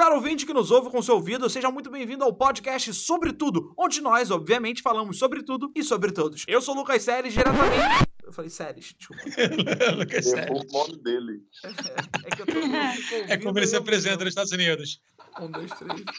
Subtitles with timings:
[0.00, 3.74] Caro ouvinte que nos ouve com seu ouvido, seja muito bem-vindo ao podcast Sobre Tudo,
[3.76, 6.46] onde nós, obviamente, falamos sobre tudo e sobre todos.
[6.48, 8.09] Eu sou o Lucas Seles, diretamente...
[8.30, 9.24] Eu falei Seles, desculpa.
[9.98, 11.42] Lucas Errou o nome dele.
[12.24, 12.52] É que eu tô...
[12.52, 15.00] É ouvindo, como ele se apresenta nos Estados Unidos.
[15.40, 16.02] Um, dois, três.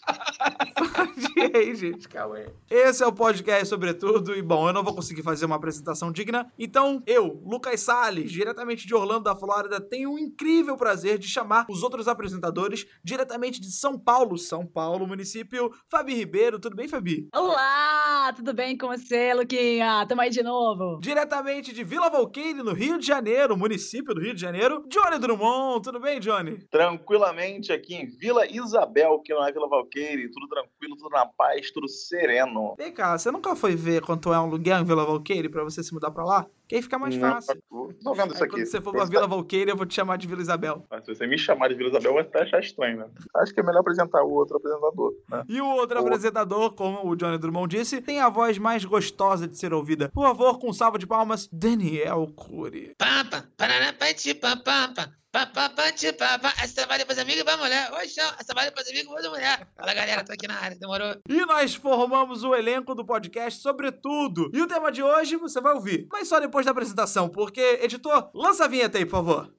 [0.95, 2.49] Adiei, gente, calma aí.
[2.69, 6.51] Esse é o podcast Sobretudo, e bom, eu não vou conseguir fazer uma apresentação digna,
[6.57, 11.65] então eu, Lucas Salles, diretamente de Orlando, da Flórida, tenho o incrível prazer de chamar
[11.69, 16.59] os outros apresentadores, diretamente de São Paulo, São Paulo, município, Fabi Ribeiro.
[16.59, 17.27] Tudo bem, Fabi?
[17.35, 20.05] Olá, tudo bem com você, Luquinha?
[20.07, 20.99] Tamo aí de novo.
[21.01, 25.83] Diretamente de Vila Valqueire, no Rio de Janeiro, município do Rio de Janeiro, Johnny Drummond.
[25.83, 26.57] Tudo bem, Johnny?
[26.69, 31.71] Tranquilamente aqui em Vila Isabel, que não é Vila Valqueire, tudo tranquilo, tudo na paz,
[31.71, 32.75] tudo sereno.
[32.77, 35.83] Vem cá, você nunca foi ver quanto é um aluguel em Vila Valqueire pra você
[35.83, 36.45] se mudar pra lá?
[36.71, 37.61] Que aí fica mais Não, fácil.
[38.01, 38.53] Tô vendo isso aqui.
[38.55, 40.85] quando você for pra Vila Valqueire, eu vou te chamar de Vila Isabel.
[40.89, 43.07] Mas Se você me chamar de Vila Isabel, vai até achar estranho, né?
[43.35, 45.43] Acho que é melhor apresentar o outro apresentador, né?
[45.49, 46.07] E o outro Boa.
[46.07, 50.07] apresentador, como o Johnny Drummond disse, tem a voz mais gostosa de ser ouvida.
[50.13, 52.95] Por favor, com salva de palmas, Daniel Cury.
[52.97, 55.11] Pampa, parará, pati, papampa.
[55.31, 56.53] Papapati, papa.
[56.61, 57.89] Essa vale pras amigos e pra mulher.
[57.93, 58.29] Oi, chão.
[58.37, 59.67] Essa vale pras amigos e pra mulher.
[59.77, 60.25] Fala, galera.
[60.25, 60.77] Tô aqui na área.
[60.77, 61.15] Demorou?
[61.29, 64.51] E nós formamos o elenco do podcast Sobretudo.
[64.53, 68.29] E o tema de hoje você vai ouvir, mas só depois da apresentação, porque, editor,
[68.35, 69.53] lança a vinheta aí, por favor.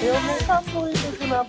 [0.00, 1.44] Eu nunca fui do Vila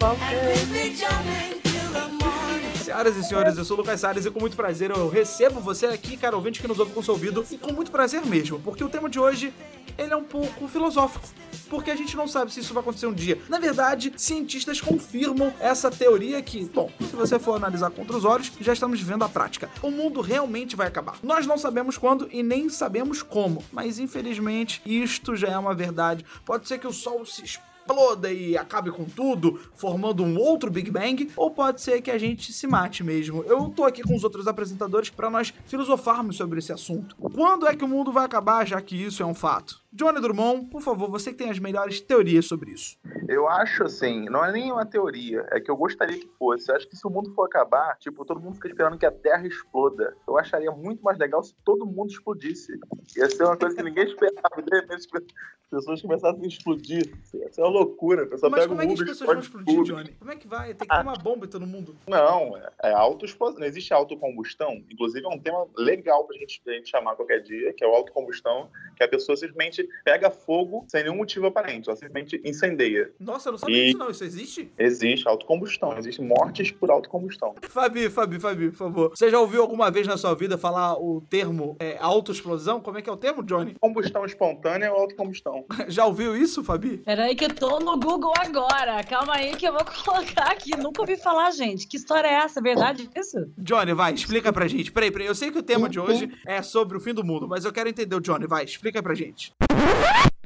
[2.89, 5.85] Senhoras e senhores, eu sou o Lucas Salles e com muito prazer eu recebo você
[5.85, 8.83] aqui, cara ouvinte que nos ouve com seu ouvido, e com muito prazer mesmo, porque
[8.83, 9.53] o tema de hoje,
[9.95, 11.29] ele é um pouco filosófico.
[11.69, 13.37] Porque a gente não sabe se isso vai acontecer um dia.
[13.47, 18.51] Na verdade, cientistas confirmam essa teoria que, bom, se você for analisar contra os olhos,
[18.59, 19.69] já estamos vendo a prática.
[19.83, 21.19] O mundo realmente vai acabar.
[21.21, 26.25] Nós não sabemos quando e nem sabemos como, mas infelizmente isto já é uma verdade.
[26.43, 27.43] Pode ser que o Sol se
[27.89, 32.17] exploda e acabe com tudo, formando um outro Big Bang, ou pode ser que a
[32.17, 33.43] gente se mate mesmo.
[33.43, 37.15] Eu tô aqui com os outros apresentadores para nós filosofarmos sobre esse assunto.
[37.15, 39.81] Quando é que o mundo vai acabar, já que isso é um fato?
[39.91, 42.95] Johnny Drummond, por favor, você que tem as melhores teorias sobre isso.
[43.27, 46.69] Eu acho assim, não é nem uma teoria, é que eu gostaria que fosse.
[46.69, 49.11] Eu acho que se o mundo for acabar, tipo, todo mundo fica esperando que a
[49.11, 50.15] Terra exploda.
[50.27, 52.71] Eu acharia muito mais legal se todo mundo explodisse.
[53.17, 54.61] Ia ser uma coisa que ninguém esperava.
[54.61, 57.11] De repente, as pessoas começassem a explodir.
[57.33, 58.23] Ia ser uma loucura.
[58.23, 59.85] A pessoa Mas pega como o é que as pessoas vão explodir, tudo.
[59.85, 60.13] Johnny?
[60.13, 60.73] Como é que vai?
[60.73, 61.95] Tem que ter uma bomba em todo mundo.
[62.07, 63.59] Não, é, é autoexplosão.
[63.59, 64.83] Não existe autocombustão.
[64.89, 67.91] Inclusive, é um tema legal pra gente, pra gente chamar qualquer dia, que é o
[67.91, 71.89] autocombustão, que a pessoa simplesmente pega fogo sem nenhum motivo aparente.
[71.89, 73.11] Ela simplesmente incendeia.
[73.19, 74.09] Nossa, eu não sabia E- disso não.
[74.09, 74.71] Isso existe?
[74.77, 75.97] Existe autocombustão.
[75.97, 77.55] Existem mortes por autocombustão.
[77.69, 79.09] Fabi, Fabi, Fabi, por favor.
[79.15, 82.79] Você já ouviu alguma vez na sua vida falar o termo é, autoexplosão?
[82.81, 83.75] Como é que é o termo, Johnny?
[83.79, 85.65] Combustão espontânea ou autocombustão?
[85.87, 86.97] Já ouviu isso, Fabi?
[86.97, 89.03] Peraí que eu tô no Google agora.
[89.03, 90.75] Calma aí que eu vou colocar aqui.
[90.77, 91.87] Nunca ouvi falar, gente.
[91.87, 92.61] Que história é essa?
[92.61, 93.37] Verdade isso?
[93.57, 94.91] Johnny, vai, explica pra gente.
[94.91, 95.27] Peraí, peraí.
[95.27, 97.71] Eu sei que o tema de hoje é sobre o fim do mundo, mas eu
[97.73, 98.47] quero entender o Johnny.
[98.47, 99.51] Vai, explica pra gente.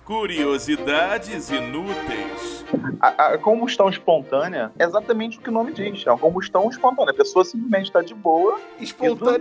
[0.06, 2.66] Curiosidades inúteis.
[3.00, 6.06] A, a combustão espontânea é exatamente o que o nome diz.
[6.06, 7.12] É uma combustão espontânea.
[7.12, 8.60] A pessoa simplesmente está de boa.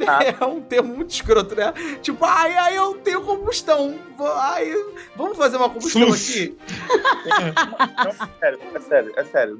[0.05, 0.37] Nada.
[0.41, 1.73] é um termo muito escroto, né?
[2.01, 3.99] Tipo, ai, ai, eu tenho combustão.
[4.21, 4.73] Ai,
[5.17, 6.57] vamos fazer uma combustão aqui?
[8.05, 9.59] Não, é sério, é sério, é sério.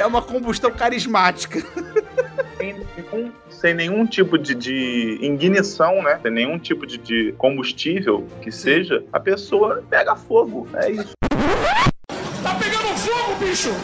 [0.00, 1.60] É uma combustão carismática.
[2.98, 6.18] Sem nenhum, sem nenhum tipo de, de ignição, né?
[6.22, 10.68] Sem nenhum tipo de, de combustível que seja, a pessoa pega fogo.
[10.74, 11.12] É isso.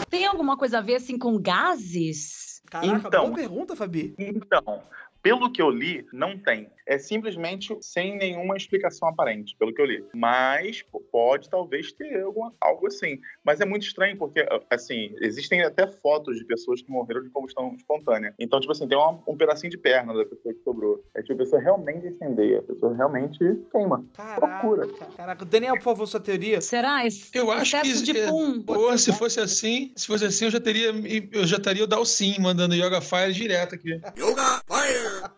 [0.09, 2.61] Tem alguma coisa a ver assim com gases?
[2.69, 3.25] Caraca, Então.
[3.25, 4.13] boa pergunta, Fabi.
[4.17, 4.81] Então,
[5.25, 6.69] pelo que eu li, não tem.
[6.87, 10.05] É simplesmente sem nenhuma explicação aparente, pelo que eu li.
[10.13, 13.17] Mas pode talvez ter alguma, algo assim.
[13.43, 17.73] Mas é muito estranho, porque, assim, existem até fotos de pessoas que morreram de combustão
[17.75, 18.35] espontânea.
[18.37, 21.03] Então, tipo assim, tem uma- um pedacinho de perna da pessoa que sobrou.
[21.15, 23.39] É tipo, a pessoa realmente incendeia, a pessoa realmente
[23.71, 24.05] queima.
[24.35, 24.87] Procura.
[24.87, 25.45] Caraca, caraca.
[25.45, 26.61] Daniel, por favor, sua teoria.
[26.61, 27.03] Será?
[27.03, 27.93] Esse Eu acho que.
[28.03, 28.61] de é, pum.
[28.61, 30.91] Pô, se fosse assim, se fosse assim, eu já teria.
[31.31, 33.99] Eu já estaria o Dalsim mandando Yoga Fire direto aqui.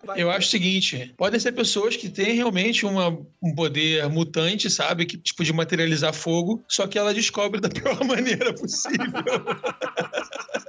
[0.04, 0.22] Vai.
[0.22, 3.10] Eu acho o seguinte: podem ser pessoas que têm realmente uma,
[3.42, 5.06] um poder mutante, sabe?
[5.06, 8.98] Que tipo de materializar fogo, só que ela descobre da pior maneira possível.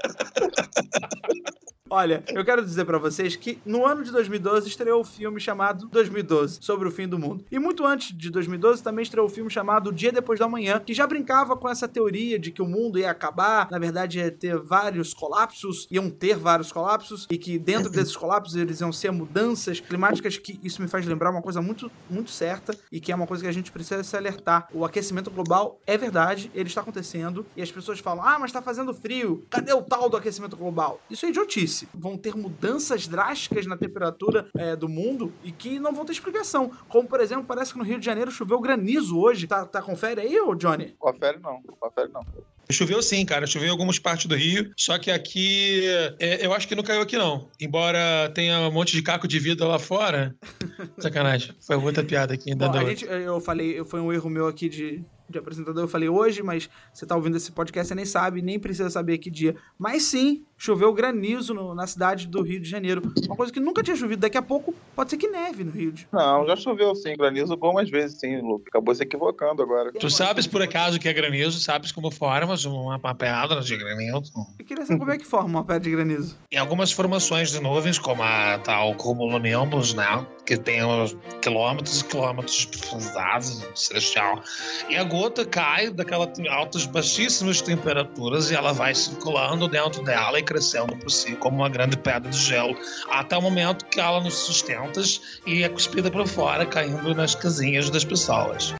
[1.90, 5.88] Olha, eu quero dizer pra vocês que no ano de 2012 estreou o filme chamado
[5.88, 7.44] 2012, sobre o fim do mundo.
[7.50, 10.82] E muito antes de 2012 também estreou o filme chamado O Dia Depois da Manhã,
[10.84, 14.30] que já brincava com essa teoria de que o mundo ia acabar, na verdade ia
[14.30, 19.10] ter vários colapsos, iam ter vários colapsos, e que dentro desses colapsos eles iam ser
[19.10, 23.14] mudanças climáticas, que isso me faz lembrar uma coisa muito, muito certa, e que é
[23.14, 24.68] uma coisa que a gente precisa se alertar.
[24.74, 28.60] O aquecimento global é verdade, ele está acontecendo, e as pessoas falam, ah, mas tá
[28.60, 31.00] fazendo frio, cadê o tal do aquecimento global?
[31.10, 31.77] Isso é idiotice.
[31.94, 36.70] Vão ter mudanças drásticas na temperatura é, do mundo e que não vão ter explicação.
[36.88, 39.46] Como, por exemplo, parece que no Rio de Janeiro choveu granizo hoje.
[39.46, 40.94] Tá, tá confere aí, ô Johnny?
[40.98, 42.24] Confere não, confere não.
[42.70, 43.46] Choveu sim, cara.
[43.46, 44.70] Choveu em algumas partes do Rio.
[44.76, 45.84] Só que aqui,
[46.18, 47.48] é, eu acho que não caiu aqui, não.
[47.58, 50.36] Embora tenha um monte de caco de vida lá fora.
[50.98, 51.54] Sacanagem.
[51.60, 52.68] Foi outra piada aqui ainda.
[52.68, 55.84] Bom, gente, eu falei, foi um erro meu aqui de, de apresentador.
[55.84, 59.16] Eu falei hoje, mas você tá ouvindo esse podcast, você nem sabe, nem precisa saber
[59.16, 59.56] que dia.
[59.78, 63.00] Mas sim, choveu granizo no- na cidade do Rio de Janeiro.
[63.26, 64.20] Uma coisa que nunca tinha chovido.
[64.20, 67.52] Daqui a pouco pode ser que neve no Rio de Não, já choveu sim, granizo
[67.52, 68.64] algumas vezes sim, Luke.
[68.68, 69.92] Acabou se equivocando agora.
[69.92, 74.32] Tu sabes por acaso que é granizo, sabes como formas uma, uma pedra de granizo.
[74.58, 76.36] Eu queria saber como é que forma uma pedra de granizo.
[76.50, 80.26] Em algumas formações de nuvens, como a tal cumulonimbus, né?
[80.44, 84.42] Que tem uns quilômetros e quilômetros de profundidade celestial.
[84.88, 90.42] E a gota cai daquelas altas, baixíssimas temperaturas e ela vai circulando dentro dela e
[90.48, 92.74] crescendo por si como uma grande pedra de gelo.
[93.10, 95.02] Até o momento que ela nos sustenta
[95.46, 98.74] e é cuspida para fora, caindo nas casinhas das pessoas.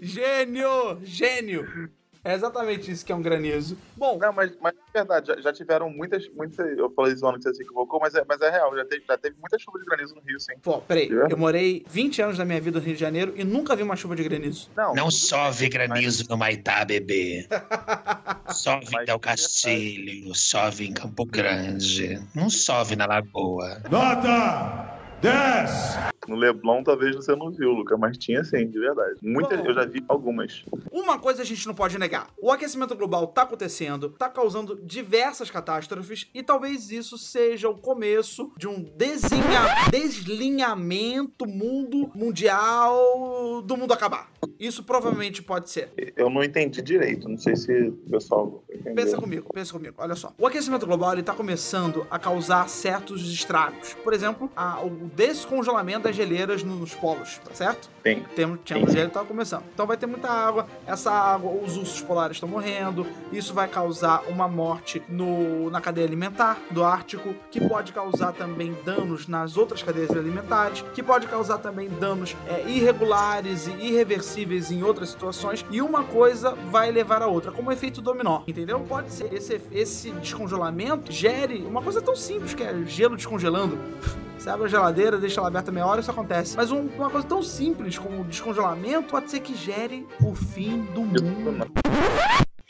[0.00, 1.00] Gênio!
[1.02, 1.90] Gênio!
[2.24, 3.76] É exatamente isso que é um granizo.
[3.96, 6.78] Bom, Não, mas, mas é verdade, já, já tiveram muitas, muitas.
[6.78, 9.18] Eu falei zoando que você se equivocou, mas é, mas é real, já teve, já
[9.18, 10.52] teve muita chuva de granizo no Rio, sim.
[10.62, 11.10] pô, peraí.
[11.12, 11.32] É?
[11.32, 13.96] Eu morei 20 anos da minha vida no Rio de Janeiro e nunca vi uma
[13.96, 14.70] chuva de granizo.
[14.76, 17.46] Não, Não chove granizo no Maitá, bebê.
[18.54, 23.80] Chove Mas- em Del Castilho, chove em Campo Grande, não chove na Lagoa.
[23.90, 26.11] Nota 10.
[26.28, 29.18] No Leblon talvez você não viu, Luca, mas tinha sim, de verdade.
[29.22, 29.66] Muitas, Bom.
[29.66, 30.64] eu já vi algumas.
[30.90, 35.50] Uma coisa a gente não pode negar: o aquecimento global tá acontecendo, tá causando diversas
[35.50, 43.92] catástrofes e talvez isso seja o começo de um desenha- deslinhamento mundo mundial do mundo
[43.92, 44.31] acabar.
[44.58, 45.92] Isso provavelmente pode ser.
[46.16, 48.94] Eu não entendi direito, não sei se o pessoal entendeu.
[48.94, 49.94] Pensa comigo, pensa comigo.
[49.98, 50.32] Olha só.
[50.38, 53.94] O aquecimento global ele tá começando a causar certos estragos.
[54.02, 57.88] Por exemplo, a- o descongelamento das geleiras nos polos, tá certo?
[58.02, 58.22] Tem.
[58.34, 59.62] Temos, tínhamos gelo e tava começando.
[59.72, 60.66] Então vai ter muita água.
[60.86, 63.06] Essa água, os ursos polares estão morrendo.
[63.32, 68.76] Isso vai causar uma morte no, na cadeia alimentar do Ártico, que pode causar também
[68.84, 74.82] danos nas outras cadeias alimentares, que pode causar também danos é, irregulares e irreversíveis em
[74.82, 75.64] outras situações.
[75.70, 78.80] E uma coisa vai levar a outra, como efeito dominó, entendeu?
[78.80, 83.78] Pode ser esse, esse descongelamento gere uma coisa tão simples que é gelo descongelando.
[84.38, 86.56] Você abre a geladeira, deixa ela aberta meia hora, isso acontece.
[86.56, 90.82] Mas um- uma coisa tão simples como o descongelamento pode ser que gere o fim
[90.94, 91.70] do mundo.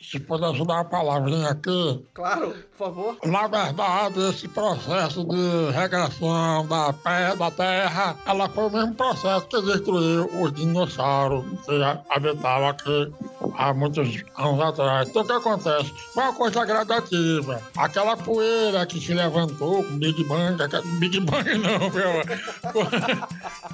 [0.03, 3.17] Se pudesse dar uma palavrinha aqui, Claro, por favor.
[3.25, 9.47] na verdade, esse processo de regressão da, pé, da Terra, ela foi o mesmo processo
[9.47, 13.13] que destruiu os dinossauros que habitavam aqui
[13.57, 15.09] há muitos anos atrás.
[15.09, 15.93] Então, o que acontece?
[16.15, 17.63] Foi uma coisa gradativa.
[17.77, 22.23] Aquela poeira que se levantou com Big Bang, aquela- Big Bang não, meu.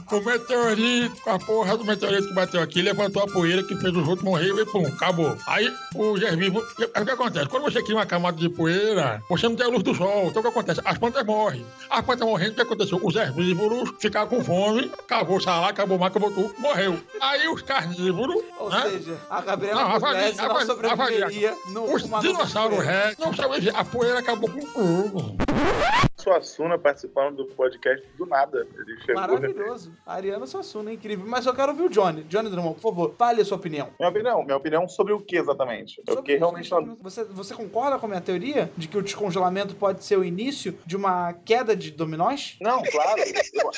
[0.06, 3.76] Com o meteorito, com a porra do meteorito que bateu aqui, levantou a poeira que
[3.76, 5.36] fez os outros morrer e pum, acabou.
[5.46, 6.66] Aí o germívoro.
[7.00, 7.48] O que acontece?
[7.48, 10.26] Quando você cria uma camada de poeira, você não tem a luz do sol.
[10.28, 10.80] Então o que acontece?
[10.84, 11.64] As plantas morrem.
[11.90, 13.00] As plantas morrendo, o que aconteceu?
[13.02, 16.98] Os herbívoros ficaram com fome, acabou o salário, acabou o mar, acabou tudo, morreu.
[17.20, 18.42] Aí os carnívoros.
[18.58, 18.82] Ou né?
[18.90, 23.32] seja, a Gabriela Não, Pugliese não avalie, sobreviveria no Os dinossauros ré, não
[23.74, 25.36] a poeira acabou com tudo.
[26.18, 28.66] Suassuna participando do podcast do nada.
[28.76, 29.14] Ele chegou.
[29.14, 29.92] Maravilhoso.
[30.04, 31.24] A Ariana Suassuna, incrível.
[31.26, 32.24] Mas eu quero ouvir o Johnny.
[32.24, 33.90] Johnny Drummond, por favor, fale a sua opinião.
[33.98, 36.02] Minha opinião, minha opinião sobre o que exatamente?
[36.06, 36.70] Eu Sobre fiquei o realmente
[37.00, 40.76] você, você concorda com a minha teoria de que o descongelamento pode ser o início
[40.84, 42.56] de uma queda de dominós?
[42.60, 43.20] Não, claro.
[43.20, 43.70] Eu,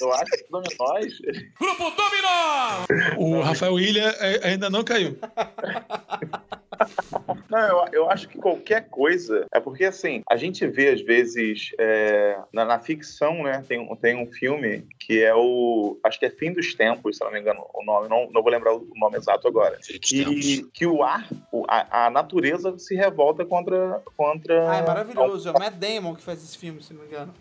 [0.00, 1.18] eu acho que dominóis.
[1.58, 3.18] Grupo Dominó!
[3.18, 5.16] O Rafael Ilha é, ainda não caiu.
[7.50, 9.46] Não, eu, eu acho que qualquer coisa.
[9.52, 13.64] É porque, assim, a gente vê, às vezes, é, na, na ficção, né?
[13.66, 15.98] Tem, um- tem um filme que é o.
[16.04, 18.08] Acho que é Fim dos Tempos, se eu não me engano o nome.
[18.08, 19.78] Não, não vou lembrar o nome exato agora.
[20.12, 24.02] E que o ar, o- a, a natureza se revolta contra.
[24.16, 25.48] contra Ah, é maravilhoso.
[25.48, 27.32] É o Matt Damon que faz esse filme, se não me engano.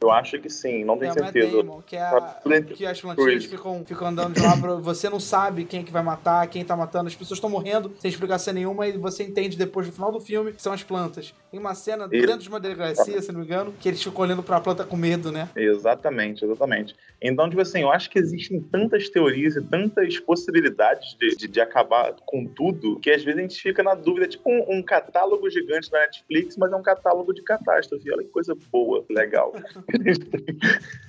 [0.00, 1.56] Eu acho que sim, não É tenho o Matt certeza.
[1.62, 2.40] Damon, que, é a, Tá
[2.74, 4.74] que as plantinhas ficam, ficam andando de lá pra...
[4.76, 7.08] Você não sabe quem que vai matar, quem tá matando.
[7.08, 10.52] As pessoas estão morrendo sem explicação nenhuma e você entende depois no final do filme,
[10.52, 11.34] que são as plantas.
[11.50, 14.42] Tem uma cena dentro de uma delegacia, se não me engano, que eles ficam olhando
[14.42, 15.48] pra planta com medo, né?
[15.54, 16.96] Exatamente, exatamente.
[17.20, 21.60] Então, tipo assim, eu acho que existem tantas teorias e tantas possibilidades de, de, de
[21.60, 24.26] acabar com tudo que às vezes a gente fica na dúvida.
[24.26, 28.10] É tipo um, um catálogo gigante da Netflix, mas é um catálogo de catástrofe.
[28.10, 29.54] Olha que coisa boa, legal.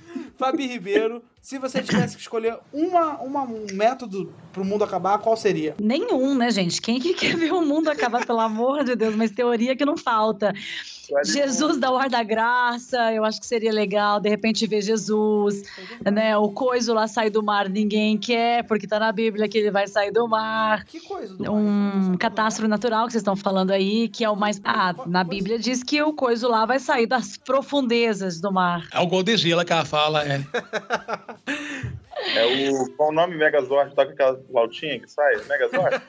[0.36, 5.36] Fabi Ribeiro, se você tivesse que escolher uma, uma- um método pro mundo acabar, qual
[5.36, 5.76] seria?
[5.80, 6.82] Nenhum, né, gente?
[6.82, 9.14] Quem que quer ver o mundo acabar, pelo amor de Deus?
[9.14, 10.52] Mas teoria que não falta.
[11.24, 15.62] Jesus da Hora da Graça, eu acho que seria legal, de repente, ver Jesus,
[16.04, 16.36] né?
[16.36, 19.86] O coiso lá sair do mar, ninguém quer, porque tá na Bíblia que ele vai
[19.86, 20.84] sair do mar.
[20.84, 24.60] Que coisa do Um catástrofe natural que vocês estão falando aí, que é o mais.
[24.64, 28.88] Ah, na Bíblia diz que o coiso lá vai sair das profundezas do mar.
[28.92, 30.44] É o Godzilla que ela fala, é.
[32.34, 32.90] É o.
[32.96, 33.94] Qual o nome Megazord?
[33.94, 35.36] Toca aquela flautinha que sai?
[35.48, 36.02] Megazord?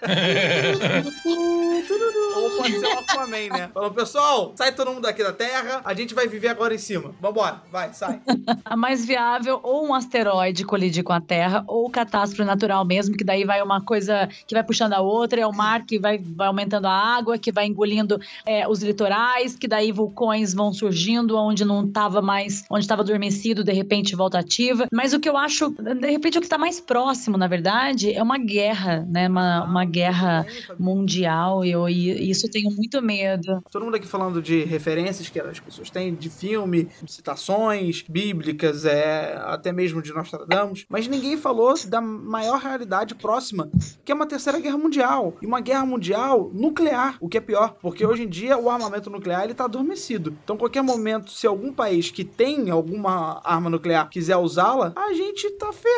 [2.36, 3.70] Ou pode ser o Aquaman, né?
[3.74, 7.14] Falou, pessoal, sai todo mundo daqui da Terra, a gente vai viver agora em cima.
[7.20, 8.22] Vambora, vai, sai.
[8.66, 13.24] A mais viável, ou um asteroide colidir com a Terra, ou catástrofe natural mesmo, que
[13.24, 16.48] daí vai uma coisa que vai puxando a outra, é o mar que vai, vai
[16.48, 21.66] aumentando a água, que vai engolindo é, os litorais, que daí vulcões vão surgindo onde
[21.66, 24.88] não estava mais, onde estava adormecido, de repente volta ativa.
[24.92, 25.74] Mas o que eu acho,
[26.08, 29.28] de repente, o que está mais próximo, na verdade, é uma guerra, né?
[29.28, 30.46] Uma, uma guerra
[30.80, 33.62] mundial, e eu e isso eu tenho muito medo.
[33.70, 39.38] Todo mundo aqui falando de referências que as pessoas têm de filme, citações bíblicas, é,
[39.48, 43.70] até mesmo de Nostradamus, mas ninguém falou da maior realidade próxima,
[44.06, 45.36] que é uma terceira guerra mundial.
[45.42, 49.10] E uma guerra mundial nuclear, o que é pior, porque hoje em dia o armamento
[49.10, 50.38] nuclear ele tá adormecido.
[50.42, 55.50] Então, qualquer momento, se algum país que tem alguma arma nuclear quiser usá-la, a gente
[55.52, 55.97] tá ferrado.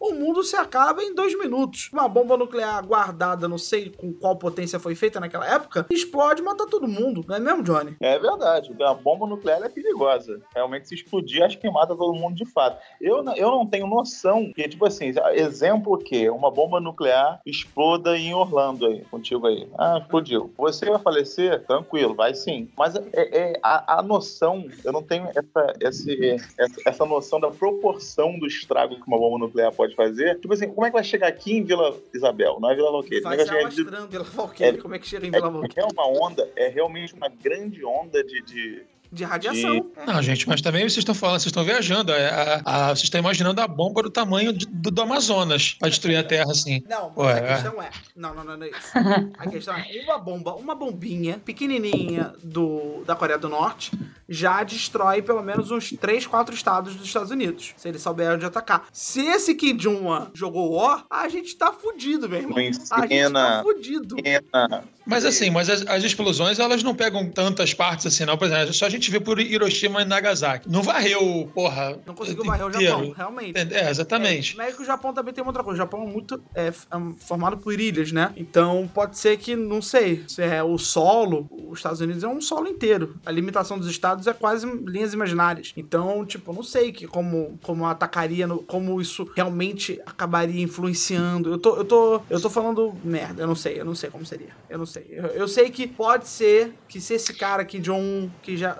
[0.00, 1.90] O mundo se acaba em dois minutos.
[1.92, 6.44] Uma bomba nuclear guardada, não sei com qual potência foi feita naquela época, explode e
[6.44, 7.24] mata todo mundo.
[7.26, 7.96] Não é mesmo, Johnny?
[8.00, 10.40] É verdade, a bomba nuclear é perigosa.
[10.54, 12.78] Realmente, se explodir, acho que mata todo mundo de fato.
[13.00, 18.34] Eu, eu não tenho noção que, tipo assim, exemplo que uma bomba nuclear exploda em
[18.34, 19.68] Orlando aí, contigo aí.
[19.78, 20.52] Ah, explodiu.
[20.56, 21.64] Você vai falecer?
[21.66, 22.68] Tranquilo, vai sim.
[22.76, 27.50] Mas é, é- a, a noção, eu não tenho essa, esse, essa, essa noção da
[27.50, 30.38] proporção do estrago que uma bomba nuclear pode fazer.
[30.38, 32.58] Tipo assim, como é que vai chegar aqui em Vila Isabel?
[32.60, 33.22] Não é Vila Valqueire.
[33.22, 34.78] Como é Vai se alastrando pela Valkyrie.
[34.78, 35.84] Como é que chega em Vila Valkyrie?
[35.84, 38.42] é uma onda, é realmente uma grande onda de.
[38.42, 38.82] de...
[39.14, 39.90] De radiação.
[39.96, 40.06] É.
[40.06, 42.12] Não, gente, mas também vocês estão falando, vocês estão viajando.
[42.12, 45.88] é, a- a- vocês estão imaginando a bomba do tamanho de- do, do Amazonas pra
[45.88, 46.82] destruir a Terra, assim.
[46.88, 47.54] Não, Ué, a é.
[47.54, 47.90] questão é.
[48.16, 49.32] Não, não, não, não é isso.
[49.38, 53.92] A questão é uma bomba, uma bombinha pequenininha do, da Coreia do Norte
[54.28, 57.72] já destrói pelo menos uns 3, 4 estados dos Estados Unidos.
[57.76, 58.86] Se eles souberem onde atacar.
[58.92, 62.56] Se esse Kim Jong-un jogou War, a gente tá fudido, meu irmão.
[62.58, 64.16] A gente tá fudido.
[65.06, 68.36] Mas assim, mas as, as explosões, elas não pegam tantas partes assim, não.
[68.38, 70.68] Por exemplo, só a gente vê por Hiroshima e Nagasaki.
[70.70, 71.98] Não varreu, porra.
[72.06, 73.58] Não conseguiu varrer o Japão, realmente.
[73.58, 74.54] É, exatamente.
[74.54, 75.74] É, mas é que o Japão também tem uma outra coisa.
[75.82, 76.72] O Japão é muito é, é
[77.18, 78.32] formado por ilhas, né?
[78.36, 82.40] Então pode ser que, não sei, se é o solo, os Estados Unidos é um
[82.40, 83.16] solo inteiro.
[83.26, 85.72] A limitação dos estados é quase linhas imaginárias.
[85.76, 91.50] Então, tipo, não sei que, como, como atacaria, no- como isso realmente acabaria influenciando.
[91.50, 94.24] Eu tô, eu, tô, eu tô falando merda, eu não sei, eu não sei como
[94.24, 94.48] seria.
[94.70, 94.93] Eu não sei.
[95.00, 98.74] Eu, eu sei que pode ser que se esse cara aqui, John, que já.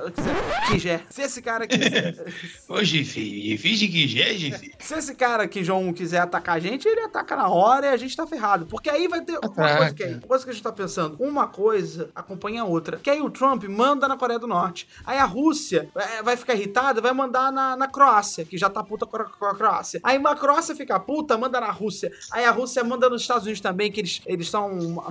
[0.68, 1.00] Que já.
[1.08, 2.24] Se esse cara quiser.
[2.68, 4.74] Hoje, filho, finge que já, filho.
[4.78, 7.96] Se esse cara que João quiser atacar a gente, ele ataca na hora e a
[7.96, 8.66] gente tá ferrado.
[8.66, 11.16] Porque aí vai ter uma coisa que, é, uma coisa que a gente tá pensando.
[11.18, 12.98] Uma coisa acompanha a outra.
[12.98, 14.88] Que aí o Trump manda na Coreia do Norte.
[15.04, 18.82] Aí a Rússia é, vai ficar irritada, vai mandar na, na Croácia, que já tá
[18.82, 20.00] puta com a, com a Croácia.
[20.02, 22.12] Aí a Croácia fica puta, manda na Rússia.
[22.30, 25.02] Aí a Rússia manda nos Estados Unidos também, que eles eles estão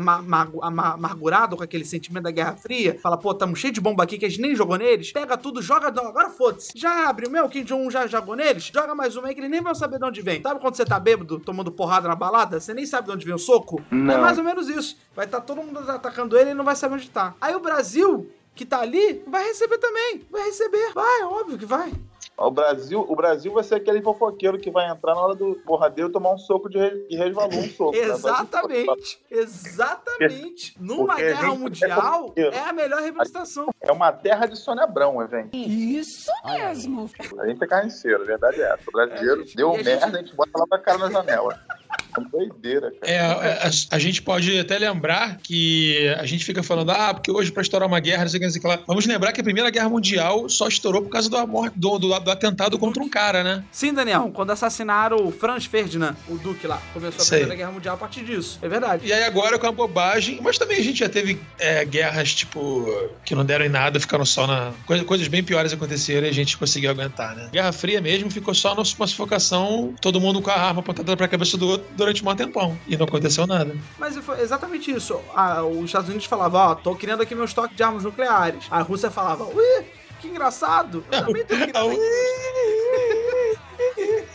[0.93, 2.97] amargurados com aquele sentimento da Guerra Fria.
[3.01, 5.11] Fala, pô, tamo cheio de bomba aqui que a gente nem jogou neles.
[5.11, 5.91] Pega tudo, joga.
[5.91, 6.71] Não, agora foda-se.
[6.75, 8.71] Já abre o meu, Kim Jong-un já jogou neles.
[8.73, 10.41] Joga mais uma aí que eles nem vão saber de onde vem.
[10.41, 12.59] Sabe quando você tá bêbado, tomando porrada na balada?
[12.59, 13.81] Você nem sabe de onde vem o soco?
[13.91, 14.21] É Não.
[14.21, 14.97] mais ou menos isso.
[15.15, 17.33] Vai estar todo mundo atacando ele e não vai saber onde tá.
[17.39, 20.21] Aí o Brasil, que tá ali, vai receber também.
[20.31, 20.91] Vai receber.
[20.93, 21.91] Vai, óbvio que vai.
[22.35, 26.09] O Brasil, o Brasil vai ser aquele fofoqueiro que vai entrar na hora do porradeiro
[26.11, 27.91] tomar um soco de, re- de resvalou, um soco.
[27.91, 27.99] né?
[27.99, 29.19] Exatamente.
[29.29, 30.75] Exatamente.
[30.79, 33.69] Numa Porque guerra gente- mundial, é a melhor representação.
[33.79, 35.55] É uma terra de Sônia Abrão, gente.
[35.55, 37.09] Isso mesmo.
[37.39, 38.83] A gente é carniceiro, a verdade é essa.
[38.87, 40.97] O brasileiro É, gente, deu e a merda, gente- a gente bota lá pra cara
[40.97, 41.59] na janela.
[42.21, 43.11] Doideira, cara.
[43.11, 47.51] É, a, a gente pode até lembrar que a gente fica falando, ah, porque hoje
[47.51, 48.79] pra estourar uma guerra, não sei o que, não sei o que lá.
[48.87, 52.19] Vamos lembrar que a Primeira Guerra Mundial só estourou por causa do, morte, do, do,
[52.19, 53.63] do atentado contra um cara, né?
[53.71, 57.39] Sim, Daniel, quando assassinaram o Franz Ferdinand, o Duque lá, começou a Sei.
[57.39, 58.59] Primeira Guerra Mundial a partir disso.
[58.61, 59.07] É verdade.
[59.07, 62.85] E aí agora com a bobagem, mas também a gente já teve é, guerras, tipo,
[63.25, 64.71] que não deram em nada, ficaram só na.
[64.85, 67.49] Coisa, coisas bem piores aconteceram e a gente conseguiu aguentar, né?
[67.51, 71.57] Guerra Fria mesmo ficou só numa sufocação, todo mundo com a arma apontada pra cabeça
[71.57, 72.77] do outro durante um tempão.
[72.87, 73.75] E não aconteceu nada.
[73.97, 75.19] Mas foi exatamente isso.
[75.35, 78.65] Ah, os Estados Unidos falavam, ó, tô criando aqui meu estoque de armas nucleares.
[78.69, 79.85] A Rússia falava, ui,
[80.19, 81.03] que engraçado.
[81.11, 83.57] Eu também tô criando aqui.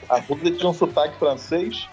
[0.08, 1.86] A Rússia tinha um sotaque francês.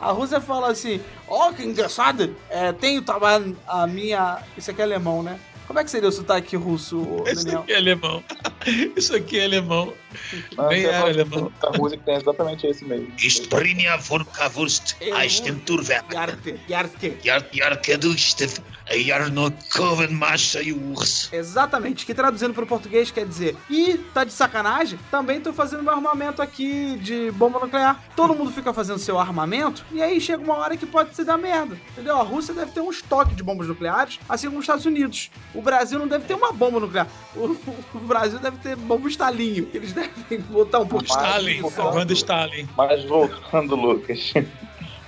[0.00, 2.34] A Rússia fala assim, ó, que engraçado.
[2.48, 4.38] É, tenho também a minha...
[4.56, 5.38] Isso aqui é alemão, né?
[5.66, 7.62] Como é que seria o sotaque russo, Isso Daniel?
[7.62, 8.22] aqui é alemão.
[8.96, 9.92] Isso aqui é alemão.
[10.68, 11.52] Bem tem era uma- alemão.
[11.62, 13.12] A Rússia que tem exatamente esse mesmo.
[15.00, 16.14] Eistenturwerk,
[20.72, 21.30] Urs.
[21.32, 24.98] Exatamente, que traduzindo pro português quer dizer, e tá de sacanagem?
[25.10, 28.02] Também tô fazendo meu armamento aqui de bomba nuclear.
[28.14, 31.38] Todo mundo fica fazendo seu armamento, e aí chega uma hora que pode se dar
[31.38, 32.16] merda, entendeu?
[32.16, 35.30] A Rússia deve ter um estoque de bombas nucleares, assim como os Estados Unidos.
[35.54, 37.06] O Brasil não deve ter uma bomba nuclear.
[37.36, 37.56] O,
[37.94, 39.68] o Brasil deve ter bomba estalinho.
[39.74, 40.03] Eles devem
[40.50, 42.68] botar um pouco Stalin, banda Stalin.
[42.76, 44.32] Mas voltando, Lucas.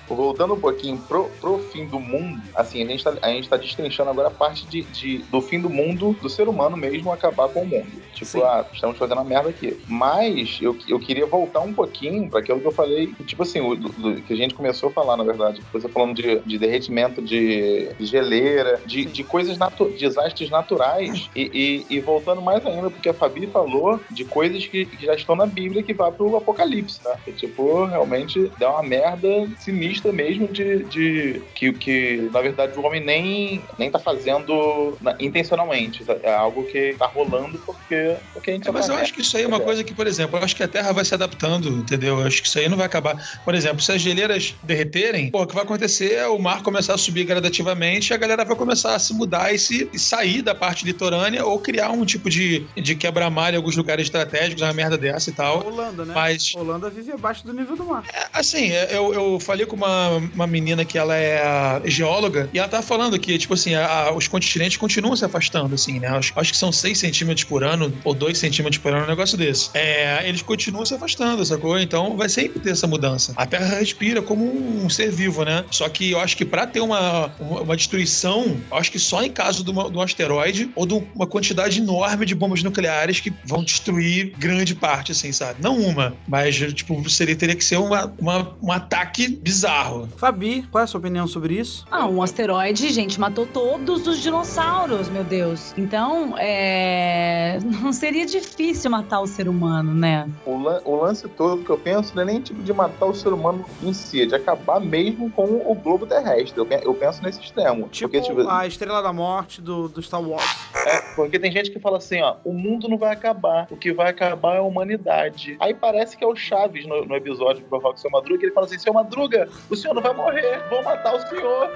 [0.09, 3.57] Voltando um pouquinho pro, pro fim do mundo, assim, a gente tá, a gente tá
[3.57, 7.49] destrinchando agora a parte de, de- do fim do mundo, do ser humano mesmo acabar
[7.49, 7.87] com o mundo.
[8.13, 8.43] Tipo, Sim.
[8.43, 9.77] ah, estamos fazendo a merda aqui.
[9.89, 13.75] Mas eu, eu queria voltar um pouquinho para aquilo que eu falei, tipo assim, o,
[13.75, 15.63] do- do- que a gente começou a falar, na verdade.
[15.73, 21.29] Você falando de, de derretimento de, de geleira, de, de coisas, natu desastres naturais.
[21.35, 25.15] E, e- e voltando mais ainda, porque a Fabi falou de coisas que, que já
[25.15, 27.17] estão na Bíblia que vai pro apocalipse, né?
[27.25, 32.83] Que, tipo, realmente dá uma merda sinistra mesmo de, de que, que, na verdade, o
[32.83, 36.05] homem nem, nem tá fazendo na- intencionalmente.
[36.23, 39.21] É algo que tá rolando porque, porque a gente É, mas tá eu acho que
[39.21, 41.15] isso aí é uma coisa que, por exemplo, eu acho que a Terra vai se
[41.15, 42.21] adaptando, entendeu?
[42.21, 43.17] Eu acho que isso aí não vai acabar.
[43.45, 46.95] Por exemplo, se as geleiras derreterem, pô, o que vai acontecer é o mar começar
[46.95, 50.43] a subir gradativamente e a galera vai começar a se mudar e, se, e sair
[50.43, 54.73] da parte litorânea ou criar um tipo de, de quebra-mar em alguns lugares estratégicos, uma
[54.73, 55.67] merda dessa e tal.
[55.67, 56.15] Holanda, né?
[56.15, 58.05] Mas, Holanda vive abaixo do nível do mar.
[58.39, 62.69] Assim, é, eu, eu falei com uma, uma menina que ela é geóloga e ela
[62.69, 66.09] tava falando que, tipo assim, a- os continentes continuam se afastando, assim, né?
[66.09, 69.37] Acho, acho que são 6 centímetros por ano ou 2 centímetros por ano, um negócio
[69.37, 69.71] desse.
[69.75, 71.79] É, eles continuam se afastando, sacou?
[71.79, 73.33] Então vai sempre ter essa mudança.
[73.37, 74.45] A Terra respira como
[74.85, 75.65] um ser vivo, né?
[75.71, 79.31] Só que eu acho que pra ter uma, uma, uma destruição, acho que só em
[79.31, 83.33] caso de, uma- de um asteroide ou de uma quantidade enorme de bombas nucleares que
[83.45, 85.63] vão destruir grande parte, assim, sabe?
[85.63, 88.13] Não uma, mas, tipo, seria, teria que ser uma-
[88.63, 90.09] um ataque bizarro.
[90.17, 91.85] Fabi, qual é a sua opinião sobre isso?
[91.91, 95.75] Ah, um asteroide, gente, matou todos os dinossauros, meu Deus.
[95.77, 97.59] Então, é...
[97.83, 100.29] não seria difícil matar o ser humano, né?
[100.45, 103.15] O, lan- o lance todo que eu penso não é nem tipo de matar o
[103.15, 106.59] ser humano em si, é de acabar mesmo com o globo terrestre.
[106.59, 107.89] Eu, pe- eu penso nesse extremo.
[107.89, 110.45] Tipo, porque, tipo, a Estrela da Morte do, do Star Wars.
[110.87, 113.93] é, porque tem gente que fala assim, ó, o mundo não vai acabar, o que
[113.93, 115.57] vai acabar é a humanidade.
[115.61, 118.67] Aí parece que é o Chaves no, no episódio do Provoca Seu Madruga, ele fala
[118.67, 121.71] assim, Seu Madruga, o senhor não vai morrer, vão matar o senhor.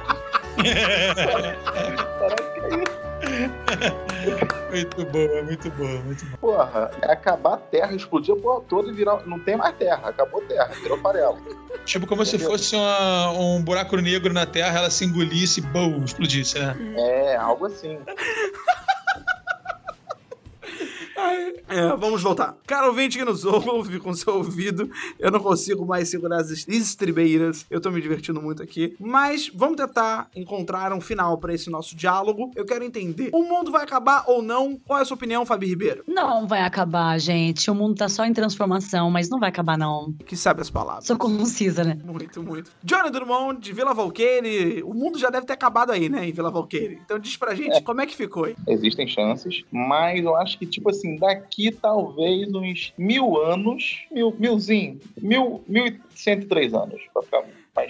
[2.18, 3.00] parece que é isso.
[4.70, 6.38] Muito boa, muito boa, muito boa.
[6.40, 9.26] Porra, é acabar a terra, explodir a porra toda e virar.
[9.26, 11.38] Não tem mais terra, acabou terra, virou farelo.
[11.84, 16.58] Tipo como se fosse uma- um buraco negro na Terra, ela se engolisse e explodisse,
[16.58, 16.76] né?
[16.96, 17.98] É, algo assim.
[21.70, 22.56] É, vamos voltar.
[22.66, 27.64] Cara ouvinte que nos ouve com seu ouvido, eu não consigo mais segurar as estribeiras.
[27.70, 28.96] Eu tô me divertindo muito aqui.
[28.98, 32.50] Mas vamos tentar encontrar um final pra esse nosso diálogo.
[32.56, 34.76] Eu quero entender: o mundo vai acabar ou não?
[34.84, 36.02] Qual é a sua opinião, Fabi Ribeiro?
[36.08, 37.70] Não vai acabar, gente.
[37.70, 40.12] O mundo tá só em transformação, mas não vai acabar, não.
[40.26, 41.06] Que sabe as palavras.
[41.06, 41.96] Sou concisa, né?
[42.04, 42.72] Muito, muito.
[42.82, 44.82] Johnny Drummond, de Vila Valqueire.
[44.82, 47.00] O mundo já deve ter acabado aí, né, em Vila Valqueire.
[47.04, 48.56] Então diz pra gente como é que ficou, hein?
[48.66, 55.00] Existem chances, mas eu acho que, tipo assim, daqui talvez uns mil anos, mil, milzinho,
[55.20, 57.44] mil, mil e cento e três anos, pra ficar,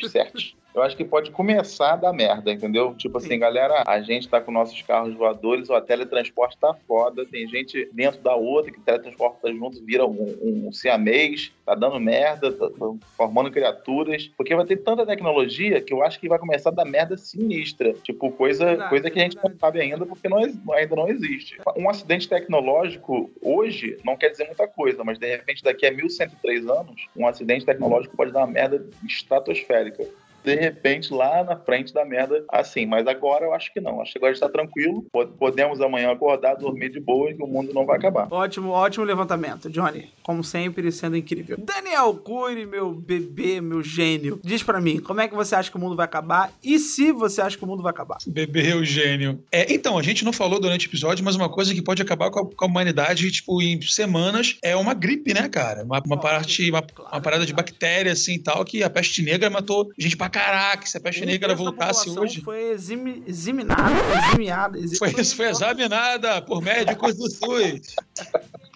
[0.08, 0.60] certinho.
[0.74, 2.94] Eu acho que pode começar a dar merda, entendeu?
[2.94, 3.38] Tipo assim, Sim.
[3.40, 8.20] galera, a gente tá com nossos carros voadores, o teletransporte tá foda, tem gente dentro
[8.20, 13.50] da outra que teletransporta junto, vira um, um siamês, tá dando merda, tá, tá formando
[13.50, 17.16] criaturas, porque vai ter tanta tecnologia que eu acho que vai começar a dar merda
[17.16, 17.92] sinistra.
[18.04, 19.60] Tipo, coisa, Verdade, coisa que a gente não verdade.
[19.60, 21.58] sabe ainda porque não, ainda não existe.
[21.76, 26.68] Um acidente tecnológico hoje não quer dizer muita coisa, mas de repente daqui a 1103
[26.68, 29.79] anos, um acidente tecnológico pode dar uma merda estratosférica.
[29.80, 30.04] genérica.
[30.44, 32.86] De repente, lá na frente da merda, assim.
[32.86, 34.00] Mas agora eu acho que não.
[34.00, 35.04] Acho que agora está tranquilo.
[35.12, 38.28] Po- Podemos amanhã acordar, dormir de boa e que o mundo não vai acabar.
[38.30, 40.08] Ótimo, ótimo levantamento, Johnny.
[40.22, 41.56] Como sempre, sendo incrível.
[41.58, 44.40] Daniel Cury, meu bebê, meu gênio.
[44.42, 46.52] Diz pra mim, como é que você acha que o mundo vai acabar?
[46.62, 48.18] E se você acha que o mundo vai acabar?
[48.26, 49.42] Bebê Eugênio.
[49.52, 52.30] É, então, a gente não falou durante o episódio, mas uma coisa que pode acabar
[52.30, 55.84] com a, com a humanidade, tipo, em semanas, é uma gripe, né, cara?
[55.84, 59.22] Uma, uma, parte, uma, claro, uma parada de bactéria, assim, e tal, que a peste
[59.22, 60.86] negra matou gente pra caraca.
[60.86, 62.40] Se a peste negra terço da voltasse hoje...
[62.42, 63.90] Foi eximi, examinada,
[64.28, 64.78] eximiada.
[64.78, 67.94] exi- Foi, foi examinada por médicos do SUS.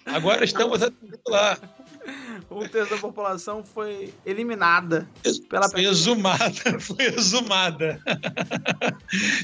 [0.05, 0.81] Agora estamos
[1.27, 1.57] lá.
[2.49, 5.07] Um terço da população foi eliminada
[5.49, 8.01] pela Foi exumada, foi exumada.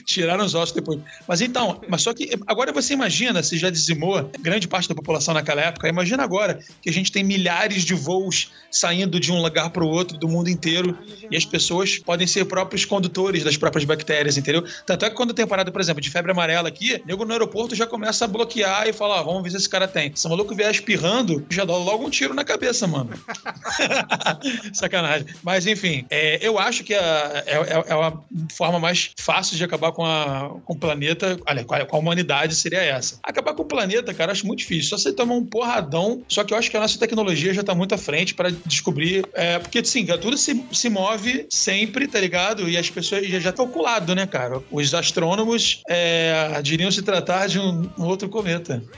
[0.06, 1.00] Tiraram os ossos depois.
[1.28, 5.34] Mas então, mas só que agora você imagina, se já dizimou grande parte da população
[5.34, 9.70] naquela época, imagina agora que a gente tem milhares de voos saindo de um lugar
[9.70, 10.98] para o outro do mundo inteiro
[11.30, 14.64] e as pessoas podem ser próprios condutores das próprias bactérias, entendeu?
[14.86, 17.76] Tanto é que quando tem parada, por exemplo, de febre amarela aqui, nego no aeroporto
[17.76, 20.12] já começa a bloquear e falar, ah, vamos ver se esse cara tem.
[20.16, 23.10] Se o maluco vier espirrando, já dá logo um tiro na cabeça, mano.
[24.74, 25.28] Sacanagem.
[25.44, 29.64] Mas enfim, é, eu acho que a- é, é- é uma forma mais fácil de
[29.64, 33.20] acabar com, a, com o planeta, olha, com a, com a humanidade seria essa.
[33.24, 34.90] Acabar com o planeta, cara, acho muito difícil.
[34.90, 37.74] Só você tomar um porradão, só que eu acho que a nossa tecnologia já tá
[37.76, 39.26] muito à frente para descobrir.
[39.34, 42.68] é, porque, assim, tudo se, se move sempre, tá ligado?
[42.70, 44.62] E as pessoas já, já calculado, né, cara?
[44.72, 48.82] Os astrônomos é, diriam se tratar de um, um outro cometa.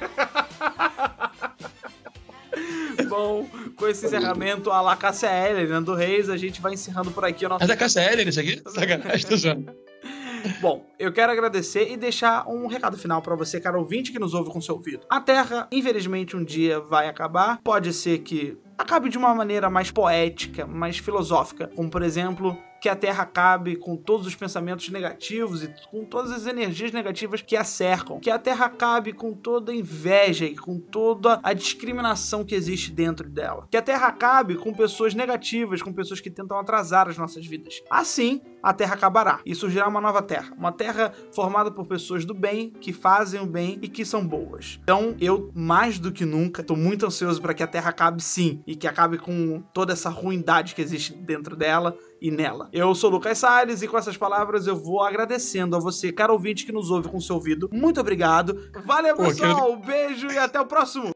[3.10, 3.48] Bom,
[3.84, 7.46] com esse encerramento a la Cássia Eller, Nando Reis, a gente vai encerrando por aqui
[7.46, 8.62] o nosso É da Cássia Eller isso aqui?
[8.66, 9.76] Sacanagem, tô zoando.
[10.64, 14.34] Bom, eu quero agradecer e deixar um recado final pra você, cara ouvinte que nos
[14.34, 15.06] ouve com seu ouvido.
[15.10, 17.60] A Terra, infelizmente, um dia vai acabar.
[17.62, 22.90] Pode ser que acabe de uma maneira mais poética, mais filosófica, como por exemplo, que
[22.90, 27.56] a Terra acabe com todos os pensamentos negativos e com todas as energias negativas que
[27.56, 32.44] a cercam, que a Terra acabe com toda a inveja e com toda a discriminação
[32.44, 36.60] que existe dentro dela, que a Terra acabe com pessoas negativas, com pessoas que tentam
[36.60, 37.82] atrasar as nossas vidas.
[37.90, 42.34] Assim, a Terra acabará e surgirá uma nova Terra, uma Terra formada por pessoas do
[42.34, 44.80] bem, que fazem o bem e que são boas.
[44.84, 48.62] Então, eu mais do que nunca tô muito ansioso para que a Terra acabe sim
[48.66, 52.70] e que acabe com toda essa ruindade que existe dentro dela e nela.
[52.72, 56.34] Eu sou o Lucas Salles e com essas palavras eu vou agradecendo a você, caro
[56.34, 57.70] ouvinte que nos ouve com seu ouvido.
[57.72, 58.72] Muito obrigado.
[58.86, 59.76] Valeu, pessoal.
[59.78, 61.12] Beijo e até o próximo.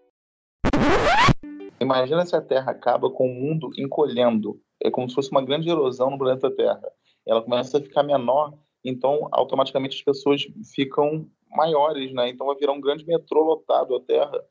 [1.80, 4.60] Imagina se a Terra acaba com o mundo encolhendo.
[4.84, 6.82] É como se fosse uma grande erosão no planeta Terra.
[7.26, 8.54] Ela começa a ficar menor,
[8.90, 12.30] então automaticamente as pessoas ficam maiores, né?
[12.30, 14.44] Então vai virar um grande metrô lotado a Terra.